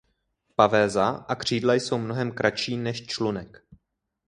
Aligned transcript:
Pavéza 0.55 1.07
a 1.27 1.35
křídla 1.35 1.73
jsou 1.73 1.97
mnohem 1.97 2.31
kratší 2.31 2.77
než 2.77 3.05
člunek. 3.05 3.63